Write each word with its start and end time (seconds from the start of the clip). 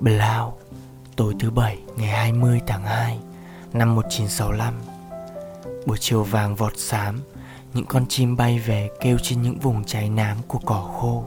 Blau, 0.00 0.58
tối 1.16 1.34
thứ 1.40 1.50
bảy 1.50 1.78
ngày 1.96 2.08
20 2.08 2.60
tháng 2.66 2.82
2 2.82 3.18
năm 3.72 3.94
1965. 3.94 4.74
Buổi 5.86 5.96
chiều 6.00 6.22
vàng 6.24 6.54
vọt 6.54 6.72
xám, 6.76 7.20
những 7.74 7.86
con 7.86 8.06
chim 8.08 8.36
bay 8.36 8.58
về 8.58 8.90
kêu 9.00 9.18
trên 9.22 9.42
những 9.42 9.58
vùng 9.58 9.84
cháy 9.84 10.10
nám 10.10 10.36
của 10.48 10.58
cỏ 10.58 10.90
khô. 11.00 11.24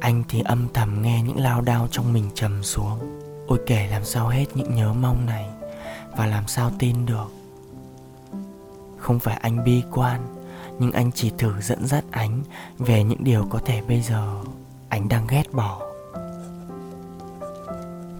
Anh 0.00 0.22
thì 0.28 0.42
âm 0.44 0.68
thầm 0.74 1.02
nghe 1.02 1.22
những 1.22 1.40
lao 1.40 1.60
đao 1.60 1.88
trong 1.90 2.12
mình 2.12 2.30
trầm 2.34 2.62
xuống. 2.62 2.98
Ôi 3.46 3.58
kể 3.66 3.86
làm 3.90 4.04
sao 4.04 4.28
hết 4.28 4.46
những 4.54 4.74
nhớ 4.74 4.92
mong 4.92 5.26
này 5.26 5.46
và 6.16 6.26
làm 6.26 6.46
sao 6.46 6.70
tin 6.78 7.06
được. 7.06 7.32
Không 8.98 9.18
phải 9.18 9.36
anh 9.36 9.64
bi 9.64 9.82
quan, 9.92 10.20
nhưng 10.78 10.92
anh 10.92 11.12
chỉ 11.12 11.32
thử 11.38 11.52
dẫn 11.60 11.86
dắt 11.86 12.04
ánh 12.10 12.42
về 12.78 13.04
những 13.04 13.24
điều 13.24 13.46
có 13.50 13.60
thể 13.64 13.82
bây 13.88 14.00
giờ 14.00 14.40
anh 14.88 15.08
đang 15.08 15.26
ghét 15.26 15.52
bỏ 15.52 15.87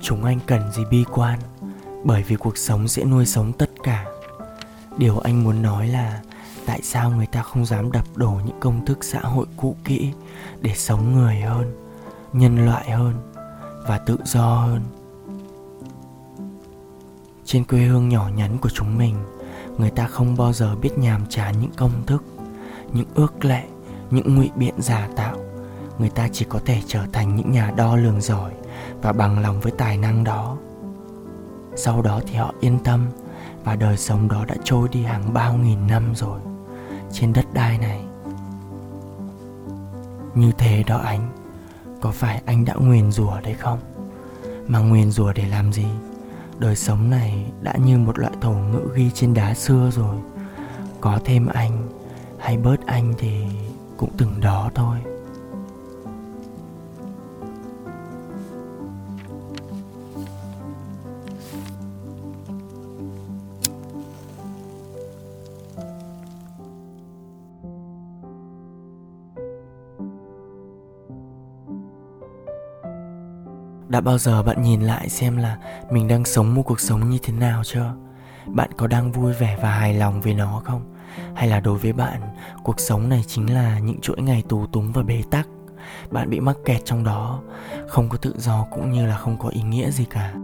chúng 0.02 0.24
anh 0.24 0.38
cần 0.46 0.72
gì 0.72 0.82
bi 0.90 1.04
quan, 1.12 1.38
bởi 2.04 2.22
vì 2.22 2.36
cuộc 2.36 2.58
sống 2.58 2.88
sẽ 2.88 3.04
nuôi 3.04 3.26
sống 3.26 3.52
tất 3.52 3.70
cả. 3.82 4.04
Điều 4.98 5.18
anh 5.18 5.44
muốn 5.44 5.62
nói 5.62 5.88
là, 5.88 6.20
tại 6.66 6.80
sao 6.82 7.10
người 7.10 7.26
ta 7.26 7.42
không 7.42 7.66
dám 7.66 7.92
đập 7.92 8.04
đổ 8.14 8.40
những 8.46 8.60
công 8.60 8.86
thức 8.86 8.98
xã 9.04 9.20
hội 9.20 9.46
cũ 9.56 9.76
kỹ 9.84 10.12
để 10.60 10.72
sống 10.74 11.14
người 11.14 11.40
hơn, 11.40 11.76
nhân 12.32 12.66
loại 12.66 12.90
hơn 12.90 13.14
và 13.86 13.98
tự 13.98 14.16
do 14.24 14.56
hơn? 14.56 14.82
Trên 17.44 17.64
quê 17.64 17.80
hương 17.80 18.08
nhỏ 18.08 18.30
nhắn 18.36 18.58
của 18.58 18.68
chúng 18.68 18.98
mình, 18.98 19.16
người 19.78 19.90
ta 19.90 20.06
không 20.06 20.36
bao 20.36 20.52
giờ 20.52 20.76
biết 20.76 20.98
nhàm 20.98 21.26
chán 21.28 21.54
những 21.60 21.72
công 21.76 22.06
thức, 22.06 22.24
những 22.92 23.06
ước 23.14 23.44
lệ, 23.44 23.62
những 24.10 24.34
ngụy 24.34 24.50
biện 24.56 24.74
giả 24.78 25.08
tạo. 25.16 25.36
Người 25.98 26.10
ta 26.10 26.28
chỉ 26.32 26.46
có 26.48 26.60
thể 26.64 26.82
trở 26.86 27.06
thành 27.12 27.36
những 27.36 27.52
nhà 27.52 27.72
đo 27.76 27.96
lường 27.96 28.20
giỏi 28.20 28.52
và 29.02 29.12
bằng 29.12 29.38
lòng 29.38 29.60
với 29.60 29.72
tài 29.72 29.96
năng 29.96 30.24
đó. 30.24 30.56
Sau 31.76 32.02
đó 32.02 32.20
thì 32.26 32.34
họ 32.34 32.54
yên 32.60 32.78
tâm 32.84 33.06
và 33.64 33.76
đời 33.76 33.96
sống 33.96 34.28
đó 34.28 34.44
đã 34.44 34.54
trôi 34.64 34.88
đi 34.88 35.02
hàng 35.02 35.32
bao 35.32 35.54
nghìn 35.54 35.86
năm 35.86 36.14
rồi 36.14 36.40
trên 37.12 37.32
đất 37.32 37.46
đai 37.52 37.78
này. 37.78 38.04
Như 40.34 40.52
thế 40.58 40.82
đó 40.82 40.96
anh, 40.96 41.28
có 42.00 42.10
phải 42.10 42.42
anh 42.46 42.64
đã 42.64 42.74
nguyền 42.74 43.12
rủa 43.12 43.40
đấy 43.40 43.54
không? 43.54 43.78
Mà 44.66 44.78
nguyền 44.78 45.10
rủa 45.10 45.32
để 45.32 45.48
làm 45.48 45.72
gì? 45.72 45.86
Đời 46.58 46.76
sống 46.76 47.10
này 47.10 47.52
đã 47.62 47.74
như 47.84 47.98
một 47.98 48.18
loại 48.18 48.32
thổ 48.40 48.52
ngữ 48.52 48.88
ghi 48.94 49.10
trên 49.14 49.34
đá 49.34 49.54
xưa 49.54 49.90
rồi. 49.90 50.16
Có 51.00 51.18
thêm 51.24 51.46
anh, 51.46 51.88
hay 52.38 52.56
bớt 52.56 52.86
anh 52.86 53.14
thì 53.18 53.44
cũng 53.96 54.10
từng 54.16 54.40
đó 54.40 54.70
thôi. 54.74 54.96
Đã 73.88 74.00
bao 74.00 74.18
giờ 74.18 74.42
bạn 74.42 74.62
nhìn 74.62 74.80
lại 74.80 75.08
xem 75.08 75.36
là 75.36 75.56
mình 75.90 76.08
đang 76.08 76.24
sống 76.24 76.54
một 76.54 76.62
cuộc 76.62 76.80
sống 76.80 77.10
như 77.10 77.18
thế 77.22 77.32
nào 77.32 77.62
chưa? 77.64 77.94
Bạn 78.46 78.70
có 78.76 78.86
đang 78.86 79.12
vui 79.12 79.32
vẻ 79.32 79.58
và 79.62 79.70
hài 79.70 79.94
lòng 79.94 80.20
với 80.20 80.34
nó 80.34 80.62
không? 80.64 80.94
Hay 81.34 81.48
là 81.48 81.60
đối 81.60 81.78
với 81.78 81.92
bạn, 81.92 82.20
cuộc 82.64 82.80
sống 82.80 83.08
này 83.08 83.24
chính 83.26 83.54
là 83.54 83.78
những 83.78 84.00
chuỗi 84.00 84.22
ngày 84.22 84.42
tù 84.48 84.66
túng 84.66 84.92
và 84.92 85.02
bế 85.02 85.22
tắc? 85.30 85.48
Bạn 86.10 86.30
bị 86.30 86.40
mắc 86.40 86.56
kẹt 86.64 86.84
trong 86.84 87.04
đó, 87.04 87.40
không 87.88 88.08
có 88.08 88.16
tự 88.16 88.34
do 88.38 88.66
cũng 88.70 88.92
như 88.92 89.06
là 89.06 89.16
không 89.16 89.36
có 89.38 89.48
ý 89.48 89.62
nghĩa 89.62 89.90
gì 89.90 90.04
cả 90.04 90.34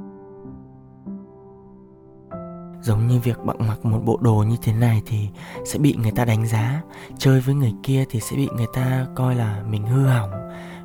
giống 2.84 3.06
như 3.06 3.20
việc 3.20 3.44
bạn 3.44 3.56
mặc 3.68 3.84
một 3.84 4.00
bộ 4.04 4.18
đồ 4.20 4.44
như 4.48 4.56
thế 4.62 4.72
này 4.72 5.02
thì 5.06 5.28
sẽ 5.64 5.78
bị 5.78 5.96
người 6.02 6.10
ta 6.10 6.24
đánh 6.24 6.46
giá. 6.46 6.82
Chơi 7.18 7.40
với 7.40 7.54
người 7.54 7.72
kia 7.82 8.04
thì 8.10 8.20
sẽ 8.20 8.36
bị 8.36 8.48
người 8.56 8.66
ta 8.74 9.06
coi 9.14 9.34
là 9.34 9.62
mình 9.68 9.86
hư 9.86 10.06
hỏng. 10.06 10.30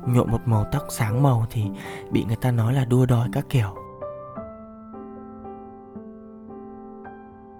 Nhuộm 0.06 0.30
một 0.30 0.40
màu 0.46 0.64
tóc 0.72 0.82
sáng 0.90 1.22
màu 1.22 1.46
thì 1.50 1.64
bị 2.10 2.24
người 2.24 2.36
ta 2.36 2.50
nói 2.50 2.74
là 2.74 2.84
đua 2.84 3.06
đòi 3.06 3.28
các 3.32 3.46
kiểu. 3.48 3.74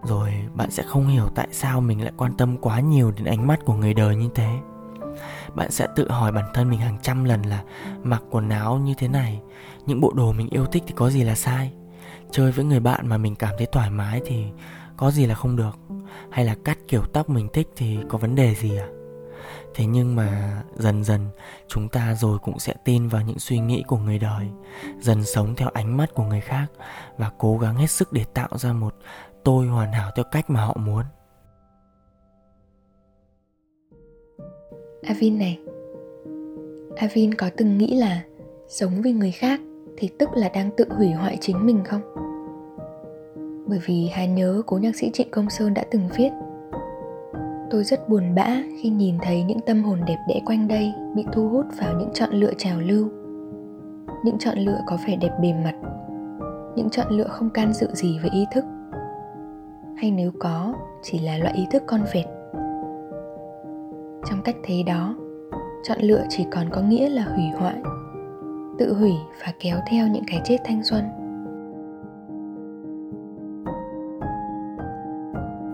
Rồi 0.02 0.34
bạn 0.54 0.70
sẽ 0.70 0.82
không 0.82 1.06
hiểu 1.06 1.28
tại 1.34 1.48
sao 1.52 1.80
mình 1.80 2.02
lại 2.02 2.12
quan 2.16 2.36
tâm 2.36 2.56
quá 2.56 2.80
nhiều 2.80 3.10
đến 3.10 3.24
ánh 3.24 3.46
mắt 3.46 3.64
của 3.64 3.74
người 3.74 3.94
đời 3.94 4.16
như 4.16 4.28
thế. 4.34 4.58
Bạn 5.54 5.70
sẽ 5.70 5.86
tự 5.96 6.10
hỏi 6.10 6.32
bản 6.32 6.44
thân 6.54 6.70
mình 6.70 6.80
hàng 6.80 6.98
trăm 7.02 7.24
lần 7.24 7.42
là 7.42 7.64
mặc 8.02 8.22
quần 8.30 8.48
áo 8.48 8.78
như 8.78 8.94
thế 8.98 9.08
này, 9.08 9.40
những 9.86 10.00
bộ 10.00 10.12
đồ 10.16 10.32
mình 10.32 10.48
yêu 10.50 10.64
thích 10.64 10.82
thì 10.86 10.94
có 10.96 11.10
gì 11.10 11.24
là 11.24 11.34
sai? 11.34 11.72
Chơi 12.30 12.52
với 12.52 12.64
người 12.64 12.80
bạn 12.80 13.06
mà 13.08 13.18
mình 13.18 13.34
cảm 13.36 13.54
thấy 13.58 13.66
thoải 13.72 13.90
mái 13.90 14.20
thì 14.26 14.44
có 14.96 15.10
gì 15.10 15.26
là 15.26 15.34
không 15.34 15.56
được. 15.56 15.78
Hay 16.30 16.44
là 16.44 16.56
cắt 16.64 16.78
kiểu 16.88 17.02
tóc 17.12 17.30
mình 17.30 17.48
thích 17.52 17.68
thì 17.76 17.98
có 18.08 18.18
vấn 18.18 18.34
đề 18.34 18.54
gì 18.54 18.76
à? 18.76 18.88
Thế 19.74 19.86
nhưng 19.86 20.16
mà 20.16 20.62
dần 20.76 21.04
dần, 21.04 21.20
chúng 21.68 21.88
ta 21.88 22.14
rồi 22.14 22.38
cũng 22.38 22.58
sẽ 22.58 22.74
tin 22.84 23.08
vào 23.08 23.22
những 23.22 23.38
suy 23.38 23.58
nghĩ 23.58 23.82
của 23.86 23.98
người 23.98 24.18
đời, 24.18 24.46
dần 25.00 25.24
sống 25.24 25.54
theo 25.56 25.68
ánh 25.68 25.96
mắt 25.96 26.14
của 26.14 26.24
người 26.24 26.40
khác 26.40 26.66
và 27.16 27.30
cố 27.38 27.58
gắng 27.58 27.76
hết 27.76 27.90
sức 27.90 28.12
để 28.12 28.24
tạo 28.34 28.48
ra 28.52 28.72
một 28.72 28.94
tôi 29.44 29.66
hoàn 29.66 29.92
hảo 29.92 30.10
theo 30.16 30.24
cách 30.30 30.50
mà 30.50 30.64
họ 30.64 30.76
muốn. 30.76 31.04
Avin 35.02 35.38
này, 35.38 35.58
Avin 36.96 37.34
có 37.34 37.50
từng 37.56 37.78
nghĩ 37.78 37.96
là 37.96 38.22
sống 38.68 39.02
vì 39.02 39.12
người 39.12 39.32
khác 39.32 39.60
thì 40.00 40.08
tức 40.18 40.28
là 40.34 40.48
đang 40.48 40.70
tự 40.76 40.84
hủy 40.96 41.10
hoại 41.10 41.38
chính 41.40 41.66
mình 41.66 41.84
không? 41.84 42.00
Bởi 43.66 43.78
vì 43.86 44.08
Hà 44.12 44.26
nhớ 44.26 44.62
cố 44.66 44.78
nhạc 44.78 44.96
sĩ 44.96 45.10
Trịnh 45.12 45.30
Công 45.30 45.50
Sơn 45.50 45.74
đã 45.74 45.84
từng 45.90 46.08
viết 46.16 46.30
Tôi 47.70 47.84
rất 47.84 48.08
buồn 48.08 48.34
bã 48.34 48.56
khi 48.82 48.88
nhìn 48.88 49.18
thấy 49.22 49.42
những 49.42 49.60
tâm 49.60 49.82
hồn 49.82 50.00
đẹp 50.06 50.18
đẽ 50.28 50.40
quanh 50.46 50.68
đây 50.68 50.92
bị 51.14 51.24
thu 51.32 51.48
hút 51.48 51.66
vào 51.78 51.94
những 51.98 52.10
chọn 52.14 52.30
lựa 52.32 52.52
trào 52.58 52.80
lưu. 52.80 53.08
Những 54.24 54.38
chọn 54.38 54.58
lựa 54.58 54.80
có 54.86 54.98
vẻ 55.06 55.16
đẹp 55.16 55.30
bề 55.42 55.52
mặt, 55.64 55.74
những 56.76 56.90
chọn 56.90 57.06
lựa 57.10 57.28
không 57.28 57.50
can 57.50 57.72
dự 57.72 57.88
gì 57.92 58.18
với 58.18 58.30
ý 58.30 58.46
thức. 58.54 58.64
Hay 59.96 60.10
nếu 60.10 60.30
có, 60.38 60.74
chỉ 61.02 61.18
là 61.18 61.38
loại 61.38 61.54
ý 61.54 61.66
thức 61.70 61.82
con 61.86 62.00
vẹt. 62.14 62.26
Trong 64.30 64.42
cách 64.44 64.56
thấy 64.64 64.82
đó, 64.82 65.16
chọn 65.84 65.98
lựa 66.00 66.24
chỉ 66.28 66.46
còn 66.50 66.66
có 66.70 66.80
nghĩa 66.80 67.08
là 67.08 67.22
hủy 67.22 67.44
hoại, 67.58 67.76
tự 68.80 68.94
hủy 68.94 69.12
và 69.40 69.52
kéo 69.60 69.78
theo 69.90 70.08
những 70.08 70.24
cái 70.26 70.40
chết 70.44 70.56
thanh 70.64 70.84
xuân. 70.84 71.04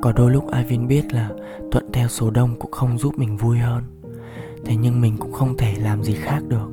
có 0.07 0.13
đôi 0.13 0.31
lúc 0.31 0.45
Ivan 0.53 0.89
biết 0.89 1.13
là 1.13 1.31
thuận 1.73 1.93
theo 1.93 2.09
số 2.09 2.31
đông 2.31 2.57
cũng 2.59 2.71
không 2.71 2.99
giúp 2.99 3.19
mình 3.19 3.37
vui 3.37 3.59
hơn. 3.59 3.83
Thế 4.65 4.77
nhưng 4.77 5.01
mình 5.01 5.17
cũng 5.19 5.33
không 5.33 5.57
thể 5.57 5.75
làm 5.83 6.05
gì 6.05 6.15
khác 6.15 6.43
được. 6.49 6.71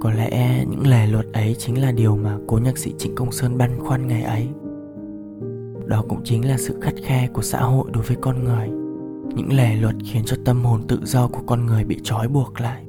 Có 0.00 0.10
lẽ 0.10 0.64
những 0.70 0.86
lề 0.86 1.06
luật 1.06 1.26
ấy 1.32 1.56
chính 1.58 1.82
là 1.82 1.92
điều 1.92 2.16
mà 2.16 2.36
cố 2.46 2.58
nhạc 2.58 2.78
sĩ 2.78 2.94
trịnh 2.98 3.14
công 3.14 3.32
sơn 3.32 3.58
băn 3.58 3.78
khoăn 3.80 4.06
ngày 4.06 4.22
ấy. 4.22 4.48
Đó 5.86 6.04
cũng 6.08 6.20
chính 6.24 6.48
là 6.48 6.56
sự 6.58 6.80
khắt 6.82 6.94
khe 7.04 7.28
của 7.32 7.42
xã 7.42 7.60
hội 7.60 7.90
đối 7.92 8.02
với 8.02 8.16
con 8.20 8.44
người. 8.44 8.68
Những 9.34 9.52
lề 9.52 9.76
luật 9.76 9.94
khiến 10.04 10.22
cho 10.26 10.36
tâm 10.44 10.64
hồn 10.64 10.82
tự 10.88 11.00
do 11.04 11.28
của 11.28 11.42
con 11.46 11.66
người 11.66 11.84
bị 11.84 12.00
trói 12.02 12.28
buộc 12.28 12.60
lại 12.60 12.85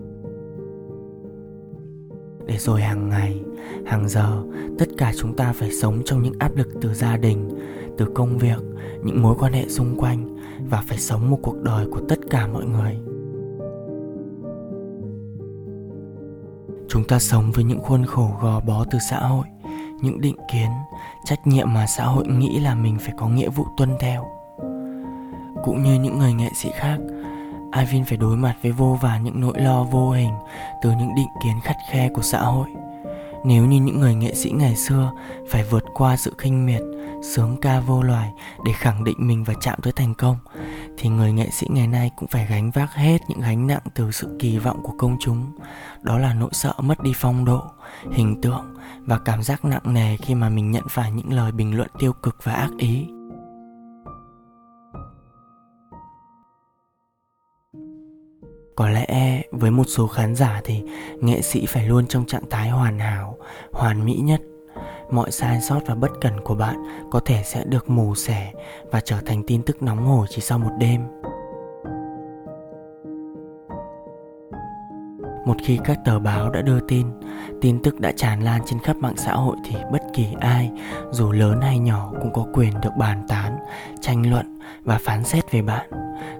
để 2.48 2.58
rồi 2.58 2.82
hàng 2.82 3.10
ngày, 3.10 3.42
hàng 3.86 4.10
giờ, 4.10 4.44
tất 4.80 4.86
cả 4.98 5.12
chúng 5.18 5.36
ta 5.36 5.54
phải 5.54 5.72
sống 5.72 6.02
trong 6.06 6.24
những 6.24 6.34
áp 6.40 6.56
lực 6.56 6.68
từ 6.82 6.94
gia 6.94 7.18
đình, 7.18 7.50
từ 7.98 8.06
công 8.16 8.38
việc, 8.38 8.60
những 9.04 9.22
mối 9.22 9.36
quan 9.40 9.54
hệ 9.54 9.68
xung 9.68 9.98
quanh 9.98 10.38
và 10.70 10.84
phải 10.88 10.98
sống 10.98 11.30
một 11.30 11.40
cuộc 11.42 11.62
đời 11.64 11.88
của 11.92 12.02
tất 12.10 12.20
cả 12.30 12.48
mọi 12.48 12.66
người. 12.66 12.98
Chúng 16.90 17.04
ta 17.08 17.20
sống 17.20 17.52
với 17.52 17.64
những 17.64 17.80
khuôn 17.80 18.06
khổ 18.06 18.30
gò 18.42 18.60
bó 18.60 18.86
từ 18.92 19.00
xã 19.10 19.20
hội, 19.20 19.46
những 20.02 20.22
định 20.22 20.38
kiến, 20.54 20.70
trách 21.26 21.48
nhiệm 21.48 21.74
mà 21.74 21.86
xã 21.88 22.06
hội 22.06 22.28
nghĩ 22.28 22.60
là 22.60 22.76
mình 22.76 22.98
phải 23.00 23.14
có 23.18 23.28
nghĩa 23.28 23.50
vụ 23.50 23.66
tuân 23.78 23.90
theo. 24.00 24.26
Cũng 25.64 25.84
như 25.84 26.00
những 26.00 26.20
người 26.20 26.34
nghệ 26.34 26.50
sĩ 26.56 26.70
khác 26.74 26.98
Ivin 27.80 28.06
phải 28.06 28.18
đối 28.18 28.38
mặt 28.38 28.56
với 28.64 28.72
vô 28.72 28.98
vàn 29.02 29.24
những 29.24 29.42
nỗi 29.42 29.60
lo 29.60 29.84
vô 29.84 30.12
hình 30.12 30.32
từ 30.82 30.92
những 30.92 31.16
định 31.16 31.28
kiến 31.44 31.60
khắt 31.64 31.76
khe 31.92 32.10
của 32.10 32.22
xã 32.22 32.40
hội. 32.40 32.68
Nếu 33.46 33.66
như 33.66 33.80
những 33.80 34.00
người 34.00 34.16
nghệ 34.16 34.34
sĩ 34.34 34.52
ngày 34.52 34.76
xưa 34.76 35.12
phải 35.50 35.64
vượt 35.64 35.84
qua 35.94 36.18
sự 36.18 36.34
khinh 36.38 36.66
miệt, 36.66 36.82
sướng 37.24 37.58
ca 37.62 37.80
vô 37.80 38.02
loài 38.02 38.32
để 38.66 38.72
khẳng 38.72 39.04
định 39.04 39.16
mình 39.20 39.44
và 39.44 39.54
chạm 39.62 39.80
tới 39.82 39.94
thành 39.96 40.14
công, 40.14 40.38
thì 40.98 41.10
người 41.10 41.32
nghệ 41.32 41.50
sĩ 41.52 41.68
ngày 41.70 41.88
nay 41.88 42.12
cũng 42.16 42.30
phải 42.30 42.48
gánh 42.50 42.72
vác 42.72 42.94
hết 42.94 43.22
những 43.28 43.40
gánh 43.42 43.68
nặng 43.68 43.82
từ 43.96 44.12
sự 44.12 44.38
kỳ 44.40 44.58
vọng 44.58 44.84
của 44.84 44.94
công 44.98 45.18
chúng. 45.20 45.52
Đó 46.02 46.18
là 46.18 46.34
nỗi 46.34 46.50
sợ 46.54 46.74
mất 46.78 47.04
đi 47.04 47.12
phong 47.16 47.46
độ, 47.46 47.62
hình 48.12 48.42
tượng 48.42 48.76
và 49.06 49.20
cảm 49.20 49.44
giác 49.44 49.66
nặng 49.66 49.94
nề 49.94 50.18
khi 50.18 50.36
mà 50.36 50.50
mình 50.50 50.72
nhận 50.72 50.84
phải 50.90 51.12
những 51.12 51.34
lời 51.34 51.52
bình 51.52 51.78
luận 51.78 51.90
tiêu 52.00 52.14
cực 52.14 52.38
và 52.44 52.54
ác 52.54 52.70
ý. 52.78 53.08
Có 58.78 58.90
lẽ 58.90 59.42
với 59.52 59.72
một 59.72 59.84
số 59.88 60.08
khán 60.08 60.36
giả 60.36 60.62
thì 60.64 60.84
nghệ 61.20 61.42
sĩ 61.42 61.66
phải 61.66 61.88
luôn 61.88 62.08
trong 62.08 62.26
trạng 62.26 62.50
thái 62.50 62.70
hoàn 62.70 63.00
hảo, 63.00 63.38
hoàn 63.72 64.06
mỹ 64.06 64.14
nhất. 64.14 64.42
Mọi 65.12 65.32
sai 65.32 65.62
sót 65.62 65.80
và 65.86 65.96
bất 65.96 66.12
cẩn 66.22 66.42
của 66.44 66.56
bạn 66.56 66.76
có 67.12 67.20
thể 67.26 67.42
sẽ 67.46 67.64
được 67.64 67.90
mù 67.90 68.16
xẻ 68.16 68.54
và 68.92 69.00
trở 69.00 69.18
thành 69.26 69.44
tin 69.48 69.64
tức 69.64 69.82
nóng 69.82 70.06
hổi 70.06 70.28
chỉ 70.30 70.42
sau 70.42 70.60
một 70.60 70.72
đêm. 70.80 71.02
Một 75.46 75.56
khi 75.64 75.80
các 75.84 76.00
tờ 76.06 76.20
báo 76.20 76.50
đã 76.50 76.62
đưa 76.62 76.80
tin 76.88 77.08
tin 77.62 77.82
tức 77.84 78.00
đã 78.00 78.12
tràn 78.12 78.42
lan 78.42 78.62
trên 78.66 78.80
khắp 78.80 78.98
mạng 78.98 79.18
xã 79.18 79.34
hội 79.34 79.56
thì 79.66 79.76
bất 79.92 80.02
kỳ 80.14 80.28
ai, 80.40 80.72
dù 81.12 81.32
lớn 81.32 81.62
hay 81.62 81.80
nhỏ, 81.80 82.12
cũng 82.22 82.34
có 82.34 82.46
quyền 82.54 82.82
được 82.82 82.92
bàn 82.98 83.26
tán, 83.28 83.58
tranh 84.02 84.32
luận 84.32 84.60
và 84.84 85.00
phán 85.02 85.24
xét 85.24 85.52
về 85.52 85.62
bạn, 85.62 85.90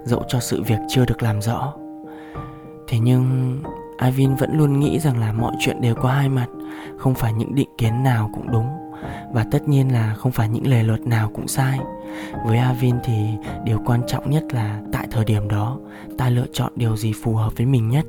dẫu 0.04 0.22
cho 0.28 0.40
sự 0.40 0.62
việc 0.62 0.78
chưa 0.88 1.04
được 1.04 1.22
làm 1.22 1.42
rõ 1.42 1.74
thế 2.88 2.98
nhưng 2.98 3.58
Ivin 4.04 4.34
vẫn 4.34 4.58
luôn 4.58 4.80
nghĩ 4.80 4.98
rằng 4.98 5.20
là 5.20 5.32
mọi 5.32 5.52
chuyện 5.60 5.80
đều 5.80 5.94
có 5.94 6.08
hai 6.08 6.28
mặt, 6.28 6.46
không 6.98 7.14
phải 7.14 7.32
những 7.32 7.54
định 7.54 7.68
kiến 7.78 8.02
nào 8.02 8.30
cũng 8.34 8.52
đúng, 8.52 8.66
và 9.32 9.46
tất 9.50 9.68
nhiên 9.68 9.92
là 9.92 10.14
không 10.14 10.32
phải 10.32 10.48
những 10.48 10.66
lề 10.66 10.82
luật 10.82 11.00
nào 11.00 11.30
cũng 11.34 11.48
sai. 11.48 11.78
Với 12.46 12.58
Avin 12.58 12.94
thì 13.04 13.28
điều 13.64 13.78
quan 13.86 14.00
trọng 14.06 14.30
nhất 14.30 14.44
là 14.52 14.80
tại 14.92 15.06
thời 15.10 15.24
điểm 15.24 15.48
đó, 15.48 15.78
ta 16.18 16.28
lựa 16.28 16.46
chọn 16.52 16.72
điều 16.76 16.96
gì 16.96 17.12
phù 17.22 17.34
hợp 17.34 17.56
với 17.56 17.66
mình 17.66 17.88
nhất, 17.88 18.06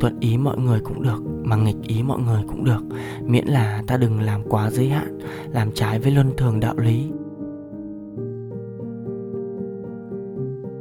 thuận 0.00 0.20
ý 0.20 0.36
mọi 0.36 0.58
người 0.58 0.80
cũng 0.80 1.02
được, 1.02 1.22
mà 1.44 1.56
nghịch 1.56 1.82
ý 1.82 2.02
mọi 2.02 2.18
người 2.18 2.42
cũng 2.48 2.64
được, 2.64 2.82
miễn 3.20 3.46
là 3.46 3.82
ta 3.86 3.96
đừng 3.96 4.20
làm 4.20 4.42
quá 4.48 4.70
giới 4.70 4.88
hạn, 4.88 5.18
làm 5.52 5.72
trái 5.74 5.98
với 5.98 6.12
luân 6.12 6.32
thường 6.36 6.60
đạo 6.60 6.74
lý. 6.76 7.10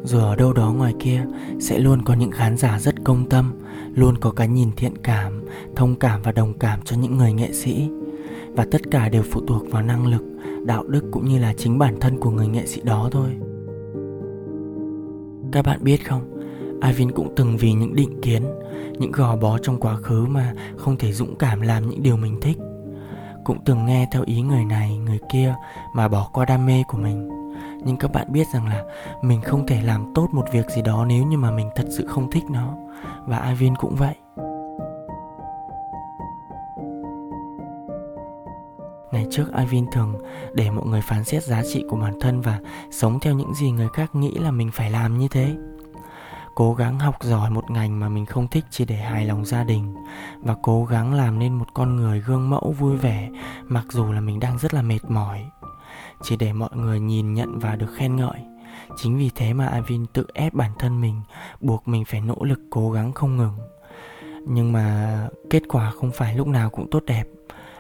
Dù 0.08 0.20
ở 0.20 0.36
đâu 0.36 0.54
đó 0.54 0.74
ngoài 0.74 0.94
kia, 1.00 1.26
sẽ 1.60 1.80
luôn 1.80 2.02
có 2.06 2.14
những 2.14 2.32
khán 2.32 2.58
giả 2.58 2.80
rất 2.80 2.96
công 3.04 3.30
tâm, 3.30 3.54
luôn 3.94 4.18
có 4.18 4.32
cái 4.32 4.48
nhìn 4.48 4.72
thiện 4.76 4.98
cảm, 5.04 5.46
thông 5.76 5.96
cảm 5.96 6.22
và 6.22 6.32
đồng 6.32 6.54
cảm 6.60 6.80
cho 6.86 6.98
những 6.98 7.18
người 7.18 7.34
nghệ 7.34 7.54
sĩ. 7.54 7.90
Và 8.52 8.66
tất 8.72 8.82
cả 8.92 9.10
đều 9.10 9.24
phụ 9.32 9.42
thuộc 9.48 9.72
vào 9.72 9.82
năng 9.82 10.08
lực, 10.08 10.24
đạo 10.66 10.84
đức 10.84 11.04
cũng 11.12 11.26
như 11.26 11.40
là 11.40 11.54
chính 11.58 11.80
bản 11.80 12.00
thân 12.00 12.20
của 12.20 12.30
người 12.30 12.48
nghệ 12.48 12.66
sĩ 12.66 12.82
đó 12.82 13.10
thôi. 13.12 13.30
Các 15.52 15.66
bạn 15.66 15.80
biết 15.84 16.08
không 16.08 16.22
Ivin 16.88 17.12
cũng 17.12 17.34
từng 17.36 17.58
vì 17.58 17.74
những 17.74 17.96
định 17.96 18.22
kiến, 18.22 18.44
những 19.00 19.12
gò 19.12 19.36
bó 19.36 19.58
trong 19.58 19.80
quá 19.80 19.96
khứ 19.96 20.26
mà 20.26 20.54
không 20.78 20.98
thể 20.98 21.14
dũng 21.14 21.36
cảm 21.36 21.62
làm 21.62 21.90
những 21.90 22.04
điều 22.04 22.18
mình 22.18 22.40
thích. 22.42 22.58
Cũng 23.46 23.58
từng 23.66 23.86
nghe 23.86 24.08
theo 24.14 24.24
ý 24.26 24.42
người 24.42 24.66
này, 24.66 24.98
người 24.98 25.20
kia 25.34 25.56
mà 25.96 26.08
bỏ 26.08 26.30
qua 26.34 26.46
đam 26.46 26.66
mê 26.66 26.84
của 26.88 26.98
mình 26.98 27.37
nhưng 27.84 27.98
các 27.98 28.12
bạn 28.12 28.28
biết 28.30 28.48
rằng 28.54 28.68
là 28.68 28.84
mình 29.22 29.42
không 29.42 29.68
thể 29.68 29.82
làm 29.82 30.12
tốt 30.16 30.28
một 30.32 30.46
việc 30.52 30.70
gì 30.70 30.82
đó 30.82 31.06
nếu 31.06 31.24
như 31.24 31.38
mà 31.38 31.52
mình 31.52 31.70
thật 31.76 31.86
sự 31.90 32.08
không 32.08 32.32
thích 32.32 32.44
nó 32.50 32.74
và 33.26 33.48
Ivin 33.50 33.76
cũng 33.76 33.96
vậy 33.96 34.16
Ngày 39.12 39.28
trước 39.32 39.46
Ivin 39.58 39.86
thường 39.92 40.14
để 40.54 40.70
mọi 40.70 40.86
người 40.86 41.02
phán 41.02 41.24
xét 41.24 41.44
giá 41.44 41.64
trị 41.74 41.84
của 41.90 41.98
bản 41.98 42.20
thân 42.20 42.42
và 42.42 42.60
sống 42.92 43.20
theo 43.20 43.34
những 43.34 43.54
gì 43.54 43.72
người 43.72 43.88
khác 43.94 44.16
nghĩ 44.16 44.32
là 44.32 44.52
mình 44.52 44.72
phải 44.74 44.92
làm 44.92 45.18
như 45.18 45.28
thế. 45.28 45.56
Cố 46.56 46.74
gắng 46.74 47.00
học 47.00 47.16
giỏi 47.22 47.50
một 47.50 47.72
ngành 47.72 48.00
mà 48.00 48.10
mình 48.10 48.26
không 48.26 48.48
thích 48.48 48.66
chỉ 48.70 48.86
để 48.86 48.96
hài 48.96 49.26
lòng 49.26 49.46
gia 49.46 49.64
đình 49.64 49.96
và 50.42 50.56
cố 50.62 50.86
gắng 50.86 51.14
làm 51.14 51.40
nên 51.40 51.54
một 51.54 51.68
con 51.74 51.96
người 51.96 52.22
gương 52.22 52.50
mẫu 52.50 52.76
vui 52.80 52.98
vẻ, 52.98 53.30
mặc 53.64 53.86
dù 53.90 54.12
là 54.12 54.22
mình 54.22 54.40
đang 54.40 54.58
rất 54.58 54.74
là 54.74 54.82
mệt 54.82 55.00
mỏi. 55.08 55.46
Chỉ 56.24 56.36
để 56.36 56.54
mọi 56.54 56.70
người 56.74 57.00
nhìn 57.00 57.34
nhận 57.34 57.60
và 57.60 57.76
được 57.76 57.96
khen 57.96 58.16
ngợi. 58.16 58.40
Chính 58.96 59.18
vì 59.18 59.30
thế 59.36 59.54
mà 59.54 59.68
Avin 59.68 60.06
tự 60.14 60.26
ép 60.34 60.54
bản 60.54 60.72
thân 60.80 61.02
mình, 61.02 61.22
buộc 61.62 61.88
mình 61.88 62.06
phải 62.06 62.22
nỗ 62.22 62.38
lực 62.42 62.60
cố 62.70 62.92
gắng 62.92 63.14
không 63.14 63.38
ngừng. 63.38 63.58
Nhưng 64.48 64.72
mà 64.72 65.28
kết 65.50 65.64
quả 65.68 65.92
không 65.92 66.12
phải 66.12 66.36
lúc 66.36 66.48
nào 66.48 66.70
cũng 66.70 66.90
tốt 66.90 67.04
đẹp 67.06 67.28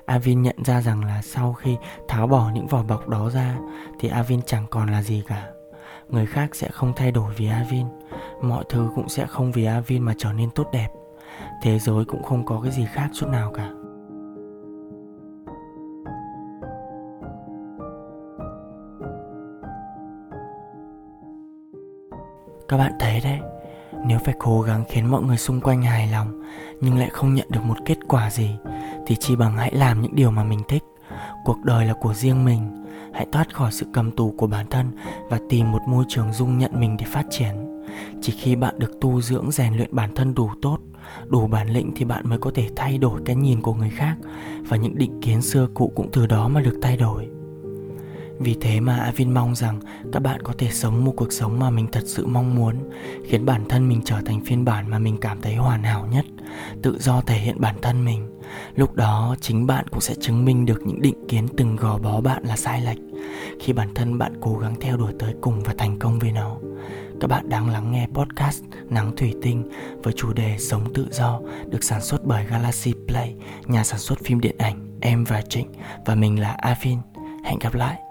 Avin 0.07 0.41
nhận 0.41 0.63
ra 0.65 0.81
rằng 0.81 1.03
là 1.03 1.21
sau 1.21 1.53
khi 1.53 1.77
tháo 2.07 2.27
bỏ 2.27 2.51
những 2.53 2.67
vỏ 2.67 2.83
bọc 2.83 3.07
đó 3.07 3.29
ra 3.29 3.57
thì 3.99 4.09
Avin 4.09 4.41
chẳng 4.41 4.65
còn 4.69 4.91
là 4.91 5.01
gì 5.01 5.23
cả. 5.27 5.47
Người 6.09 6.25
khác 6.25 6.55
sẽ 6.55 6.69
không 6.69 6.93
thay 6.95 7.11
đổi 7.11 7.33
vì 7.37 7.47
Avin, 7.47 7.85
mọi 8.41 8.63
thứ 8.69 8.89
cũng 8.95 9.09
sẽ 9.09 9.25
không 9.25 9.51
vì 9.51 9.65
Avin 9.65 10.03
mà 10.03 10.13
trở 10.17 10.33
nên 10.33 10.49
tốt 10.49 10.69
đẹp. 10.71 10.87
Thế 11.63 11.79
giới 11.79 12.05
cũng 12.05 12.23
không 12.23 12.45
có 12.45 12.61
cái 12.63 12.71
gì 12.71 12.85
khác 12.93 13.09
chút 13.13 13.27
nào 13.27 13.51
cả. 13.55 13.69
Các 22.67 22.77
bạn 22.77 22.91
thấy 22.99 23.21
đấy, 23.23 23.39
nếu 24.05 24.19
phải 24.25 24.33
cố 24.39 24.61
gắng 24.61 24.83
khiến 24.89 25.05
mọi 25.05 25.21
người 25.21 25.37
xung 25.37 25.61
quanh 25.61 25.81
hài 25.81 26.07
lòng 26.07 26.41
nhưng 26.81 26.97
lại 26.97 27.09
không 27.09 27.33
nhận 27.33 27.47
được 27.51 27.63
một 27.63 27.77
kết 27.85 27.97
quả 28.07 28.29
gì 28.29 28.49
thì 29.07 29.15
chỉ 29.19 29.35
bằng 29.35 29.57
hãy 29.57 29.71
làm 29.73 30.01
những 30.01 30.15
điều 30.15 30.31
mà 30.31 30.43
mình 30.43 30.59
thích. 30.67 30.83
Cuộc 31.45 31.63
đời 31.63 31.85
là 31.85 31.93
của 31.93 32.13
riêng 32.13 32.45
mình. 32.45 32.85
Hãy 33.13 33.25
thoát 33.31 33.55
khỏi 33.55 33.71
sự 33.71 33.85
cầm 33.93 34.11
tù 34.11 34.33
của 34.37 34.47
bản 34.47 34.65
thân 34.69 34.91
và 35.29 35.39
tìm 35.49 35.71
một 35.71 35.81
môi 35.87 36.05
trường 36.07 36.33
dung 36.33 36.57
nhận 36.57 36.71
mình 36.79 36.97
để 36.99 37.05
phát 37.05 37.25
triển. 37.29 37.83
Chỉ 38.21 38.33
khi 38.37 38.55
bạn 38.55 38.79
được 38.79 38.91
tu 39.01 39.21
dưỡng 39.21 39.51
rèn 39.51 39.73
luyện 39.73 39.95
bản 39.95 40.15
thân 40.15 40.33
đủ 40.33 40.49
tốt 40.61 40.77
đủ 41.27 41.47
bản 41.47 41.69
lĩnh 41.69 41.91
thì 41.95 42.05
bạn 42.05 42.29
mới 42.29 42.39
có 42.39 42.51
thể 42.55 42.69
thay 42.75 42.97
đổi 42.97 43.21
cái 43.25 43.35
nhìn 43.35 43.61
của 43.61 43.73
người 43.73 43.89
khác 43.89 44.15
và 44.69 44.77
những 44.77 44.97
định 44.97 45.21
kiến 45.21 45.41
xưa 45.41 45.67
cũ 45.73 45.91
cũng 45.95 46.09
từ 46.13 46.27
đó 46.27 46.47
mà 46.47 46.61
được 46.61 46.79
thay 46.81 46.97
đổi 46.97 47.27
vì 48.39 48.55
thế 48.61 48.79
mà 48.79 48.97
Avin 48.97 49.33
mong 49.33 49.55
rằng 49.55 49.79
các 50.13 50.19
bạn 50.19 50.41
có 50.43 50.53
thể 50.57 50.69
sống 50.71 51.05
một 51.05 51.13
cuộc 51.15 51.33
sống 51.33 51.59
mà 51.59 51.69
mình 51.69 51.87
thật 51.91 52.03
sự 52.05 52.25
mong 52.25 52.55
muốn, 52.55 52.75
khiến 53.25 53.45
bản 53.45 53.65
thân 53.69 53.89
mình 53.89 54.01
trở 54.05 54.21
thành 54.25 54.45
phiên 54.45 54.65
bản 54.65 54.89
mà 54.89 54.99
mình 54.99 55.17
cảm 55.21 55.41
thấy 55.41 55.55
hoàn 55.55 55.83
hảo 55.83 56.07
nhất, 56.11 56.25
tự 56.83 56.97
do 56.99 57.21
thể 57.21 57.37
hiện 57.37 57.61
bản 57.61 57.75
thân 57.81 58.05
mình. 58.05 58.39
Lúc 58.75 58.95
đó 58.95 59.35
chính 59.41 59.67
bạn 59.67 59.87
cũng 59.91 60.01
sẽ 60.01 60.15
chứng 60.19 60.45
minh 60.45 60.65
được 60.65 60.81
những 60.85 61.01
định 61.01 61.27
kiến 61.27 61.47
từng 61.57 61.75
gò 61.75 61.97
bó 61.97 62.21
bạn 62.21 62.43
là 62.43 62.57
sai 62.57 62.81
lệch 62.81 62.97
khi 63.59 63.73
bản 63.73 63.93
thân 63.95 64.17
bạn 64.17 64.33
cố 64.41 64.57
gắng 64.57 64.75
theo 64.81 64.97
đuổi 64.97 65.13
tới 65.19 65.33
cùng 65.41 65.63
và 65.63 65.73
thành 65.77 65.99
công 65.99 66.19
với 66.19 66.31
nó. 66.31 66.57
Các 67.21 67.27
bạn 67.27 67.49
đang 67.49 67.69
lắng 67.69 67.91
nghe 67.91 68.07
podcast 68.13 68.63
Nắng 68.89 69.15
Thủy 69.15 69.33
Tinh 69.41 69.69
với 70.03 70.13
chủ 70.13 70.33
đề 70.33 70.57
Sống 70.59 70.93
Tự 70.93 71.07
Do 71.11 71.39
được 71.69 71.83
sản 71.83 72.01
xuất 72.01 72.25
bởi 72.25 72.45
Galaxy 72.45 72.93
Play, 73.07 73.35
nhà 73.65 73.83
sản 73.83 73.99
xuất 73.99 74.19
phim 74.25 74.39
điện 74.39 74.55
ảnh 74.57 74.99
Em 75.01 75.23
và 75.23 75.41
Trịnh 75.41 75.67
và 76.05 76.15
mình 76.15 76.39
là 76.39 76.55
Avin. 76.57 76.97
Hẹn 77.43 77.59
gặp 77.59 77.73
lại. 77.73 78.06